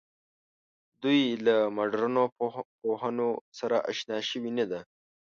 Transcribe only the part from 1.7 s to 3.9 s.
مډرنو پوهنو سره